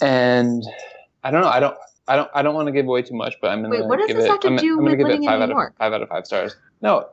[0.02, 0.64] and
[1.24, 1.50] I don't know.
[1.50, 1.78] I don't.
[2.08, 2.30] I don't.
[2.36, 4.28] I don't want to give away too much, but I'm what does give it.
[4.28, 6.02] have to I'm, do I'm with gonna give living it five out of five out
[6.02, 6.56] of five stars.
[6.84, 7.08] No,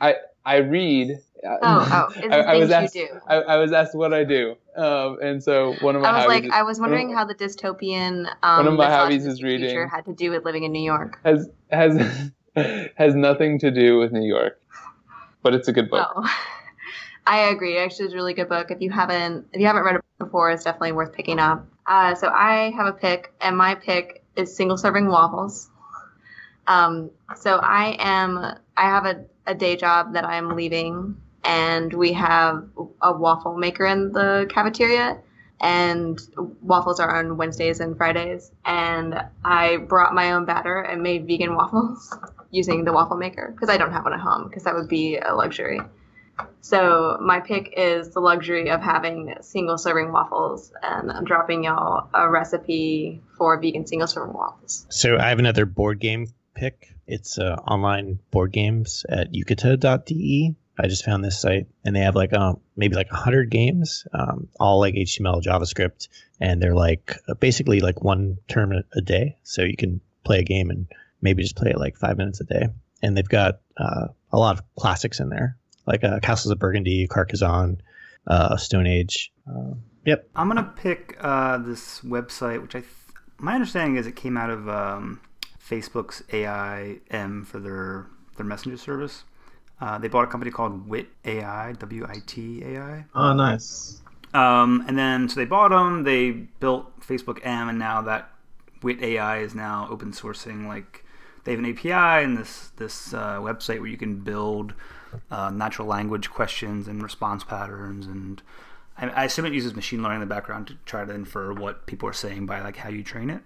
[0.00, 1.18] I I read.
[1.46, 2.94] Oh, oh, it's I, I was things asked.
[2.94, 3.20] you do.
[3.26, 6.24] I, I was asked what I do, um, and so one of my I was
[6.24, 9.88] hobbies like, I was wondering how the dystopian um, One of my hobbies is reading.
[9.88, 11.18] had to do with living in New York.
[11.24, 12.30] has has
[12.96, 14.60] has nothing to do with New York,
[15.42, 16.06] but it's a good book.
[16.14, 16.30] Oh,
[17.26, 17.78] I agree.
[17.78, 18.70] Actually, it's a really good book.
[18.70, 21.66] If you haven't, if you haven't read it before, it's definitely worth picking up.
[21.86, 25.70] Uh, so I have a pick, and my pick is single serving waffles.
[26.66, 28.38] Um, so I am,
[28.76, 32.68] I have a, a day job that I'm leaving, and we have
[33.02, 35.18] a waffle maker in the cafeteria,
[35.60, 36.20] and
[36.62, 38.50] waffles are on Wednesdays and Fridays.
[38.64, 42.16] And I brought my own batter and made vegan waffles
[42.50, 45.18] using the waffle maker because I don't have one at home because that would be
[45.18, 45.80] a luxury.
[46.60, 52.08] So my pick is the luxury of having single serving waffles, and I'm dropping y'all
[52.12, 54.86] a recipe for vegan single serving waffles.
[54.88, 56.94] So I have another board game pick.
[57.06, 60.54] It's uh, online board games at yucata.de.
[60.76, 64.48] I just found this site, and they have like um, maybe like hundred games, um,
[64.58, 66.08] all like HTML, JavaScript,
[66.40, 69.36] and they're like basically like one term a, day.
[69.44, 70.88] So you can play a game and
[71.22, 72.68] maybe just play it like five minutes a day.
[73.02, 77.06] And they've got uh, a lot of classics in there, like uh, Castles of Burgundy,
[77.06, 77.80] Carcassonne,
[78.26, 79.32] uh, Stone Age.
[79.48, 79.74] Uh,
[80.04, 80.28] yep.
[80.34, 82.92] I'm gonna pick uh, this website, which I, th-
[83.38, 85.20] my understanding is it came out of um,
[85.68, 88.06] Facebook's AIM for their
[88.36, 89.24] their messenger service.
[89.80, 93.04] Uh, they bought a company called Wit AI, W I T A I.
[93.14, 94.00] Oh, nice.
[94.32, 96.04] Um, and then so they bought them.
[96.04, 98.30] They built Facebook M, and now that
[98.82, 100.66] Wit AI is now open sourcing.
[100.66, 101.04] Like
[101.44, 104.74] they have an API and this this uh, website where you can build
[105.30, 108.42] uh, natural language questions and response patterns, and
[108.98, 111.86] I, I assume it uses machine learning in the background to try to infer what
[111.86, 113.42] people are saying by like how you train it.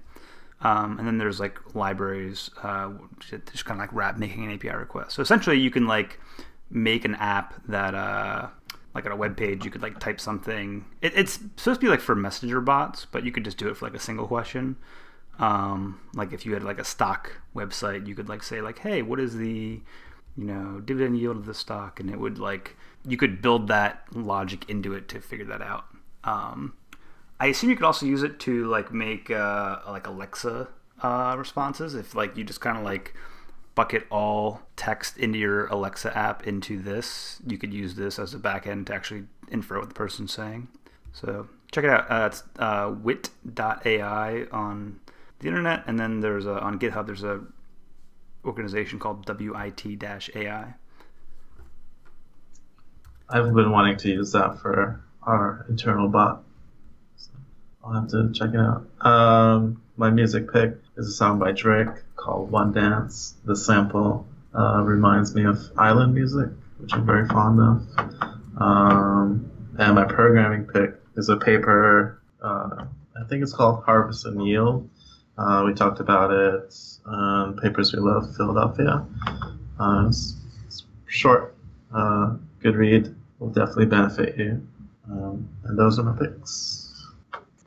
[0.61, 2.90] Um, and then there's like libraries, uh,
[3.20, 5.12] just kind of like wrap making an API request.
[5.12, 6.18] So essentially, you can like
[6.70, 8.48] make an app that, uh,
[8.94, 10.84] like on a web page, you could like type something.
[11.00, 13.76] It, it's supposed to be like for messenger bots, but you could just do it
[13.76, 14.76] for like a single question.
[15.38, 19.02] Um, like if you had like a stock website, you could like say like, hey,
[19.02, 19.80] what is the
[20.36, 24.04] you know dividend yield of the stock, and it would like you could build that
[24.12, 25.86] logic into it to figure that out.
[26.24, 26.74] Um,
[27.41, 30.68] I assume you could also use it to like make uh, like Alexa
[31.03, 33.14] uh, responses if like you just kind of like
[33.74, 37.41] bucket all text into your Alexa app into this.
[37.47, 40.68] You could use this as a backend to actually infer what the person's saying.
[41.12, 42.11] So check it out.
[42.11, 44.99] Uh, it's uh, wit.ai on
[45.39, 47.07] the internet, and then there's a, on GitHub.
[47.07, 47.41] There's a
[48.45, 50.74] organization called WIT-AI.
[53.30, 56.43] I've been wanting to use that for our internal bot.
[57.89, 58.86] I'll have to check it out.
[59.01, 63.34] Um, my music pick is a song by Drake called One Dance.
[63.47, 68.61] The sample uh, reminds me of island music, which I'm very fond of.
[68.61, 72.84] Um, and my programming pick is a paper, uh,
[73.18, 74.89] I think it's called Harvest and Yield.
[75.39, 76.74] Uh, we talked about it
[77.07, 79.07] on Papers We Love Philadelphia.
[79.80, 80.36] Uh, it's,
[80.66, 81.55] it's, short,
[81.95, 84.66] uh, good read, will definitely benefit you.
[85.11, 86.88] Um, and those are my picks.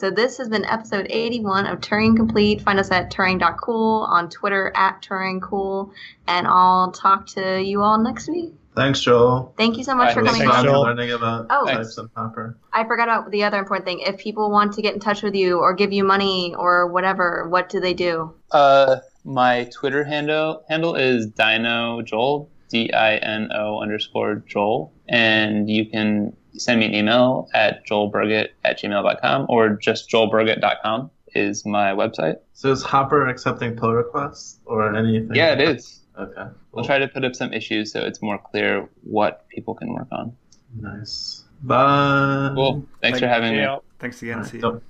[0.02, 2.62] So this has been episode 81 of Turing Complete.
[2.62, 5.92] Find us at Turing.cool, on Twitter at TuringCool,
[6.26, 8.56] and I'll talk to you all next week.
[8.76, 9.54] Thanks, Joel.
[9.58, 10.66] Thank you so much for coming on.
[10.66, 12.58] learning about oh, types and Hopper.
[12.74, 14.00] I forgot about the other important thing.
[14.00, 17.48] If people want to get in touch with you or give you money or whatever,
[17.48, 18.34] what do they do?
[18.50, 25.70] Uh, my Twitter handle handle is Dino Joel, D I N O underscore Joel, and
[25.70, 31.92] you can send me an email at joelburget at gmail.com or just joelburget.com is my
[31.92, 32.38] website.
[32.54, 35.34] So is Hopper accepting pull requests or anything?
[35.34, 36.02] Yeah, it is.
[36.18, 36.34] Okay.
[36.36, 36.52] Cool.
[36.74, 40.08] We'll try to put up some issues so it's more clear what people can work
[40.12, 40.36] on.
[40.80, 41.44] Nice.
[41.64, 42.52] Bye.
[42.56, 42.86] Cool.
[43.02, 43.68] Thanks Thank for having me.
[44.00, 44.44] Thanks again.
[44.44, 44.82] See you.